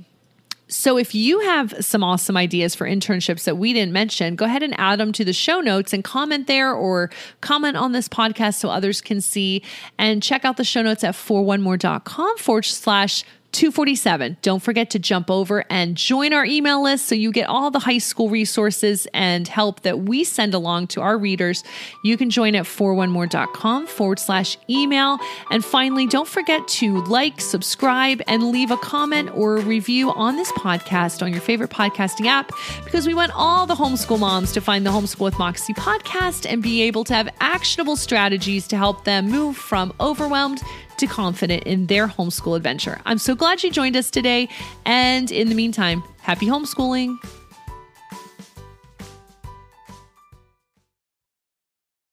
So, 0.67 0.97
if 0.97 1.15
you 1.15 1.39
have 1.41 1.73
some 1.79 2.03
awesome 2.03 2.35
ideas 2.35 2.75
for 2.75 2.87
internships 2.87 3.45
that 3.45 3.57
we 3.57 3.73
didn't 3.73 3.93
mention, 3.93 4.35
go 4.35 4.45
ahead 4.45 4.63
and 4.63 4.77
add 4.77 4.99
them 4.99 5.11
to 5.13 5.23
the 5.23 5.33
show 5.33 5.61
notes 5.61 5.93
and 5.93 6.03
comment 6.03 6.47
there 6.47 6.73
or 6.73 7.09
comment 7.41 7.77
on 7.77 7.93
this 7.93 8.09
podcast 8.09 8.55
so 8.55 8.69
others 8.69 8.99
can 8.99 9.21
see. 9.21 9.63
And 9.97 10.21
check 10.21 10.43
out 10.43 10.57
the 10.57 10.63
show 10.65 10.81
notes 10.81 11.03
at 11.03 11.15
4onemore.com 11.15 12.37
forward 12.37 12.65
slash 12.65 13.23
247. 13.57 14.37
Don't 14.43 14.61
forget 14.61 14.91
to 14.91 14.99
jump 14.99 15.31
over 15.31 15.65
and 15.71 15.97
join 15.97 16.31
our 16.31 16.45
email 16.45 16.83
list 16.83 17.07
so 17.07 17.15
you 17.15 17.31
get 17.31 17.49
all 17.49 17.71
the 17.71 17.79
high 17.79 17.97
school 17.97 18.29
resources 18.29 19.07
and 19.15 19.47
help 19.47 19.81
that 19.81 20.01
we 20.01 20.23
send 20.23 20.53
along 20.53 20.85
to 20.85 21.01
our 21.01 21.17
readers. 21.17 21.63
You 22.03 22.17
can 22.17 22.29
join 22.29 22.53
at 22.53 22.65
4onemore.com 22.65 23.87
forward 23.87 24.19
slash 24.19 24.59
email. 24.69 25.17
And 25.49 25.65
finally, 25.65 26.05
don't 26.05 26.27
forget 26.27 26.67
to 26.67 27.03
like, 27.05 27.41
subscribe, 27.41 28.21
and 28.27 28.51
leave 28.51 28.69
a 28.69 28.77
comment 28.77 29.31
or 29.33 29.57
a 29.57 29.61
review 29.61 30.11
on 30.11 30.35
this 30.35 30.51
podcast 30.51 31.23
on 31.23 31.31
your 31.31 31.41
favorite 31.41 31.71
podcasting 31.71 32.27
app 32.27 32.51
because 32.85 33.07
we 33.07 33.15
want 33.15 33.31
all 33.33 33.65
the 33.65 33.73
homeschool 33.73 34.19
moms 34.19 34.51
to 34.51 34.61
find 34.61 34.85
the 34.85 34.91
Homeschool 34.91 35.21
with 35.21 35.39
Moxie 35.39 35.73
podcast 35.73 36.45
and 36.47 36.61
be 36.61 36.83
able 36.83 37.03
to 37.05 37.15
have 37.15 37.27
actionable 37.39 37.95
strategies 37.95 38.67
to 38.67 38.77
help 38.77 39.03
them 39.03 39.31
move 39.31 39.57
from 39.57 39.91
overwhelmed 39.99 40.61
to 40.97 41.07
confident 41.07 41.63
in 41.63 41.87
their 41.87 42.07
homeschool 42.07 42.55
adventure. 42.55 42.99
I'm 43.05 43.17
so 43.17 43.35
glad 43.35 43.63
you 43.63 43.71
joined 43.71 43.95
us 43.95 44.09
today. 44.09 44.49
And 44.85 45.31
in 45.31 45.49
the 45.49 45.55
meantime, 45.55 46.03
happy 46.21 46.47
homeschooling. 46.47 47.17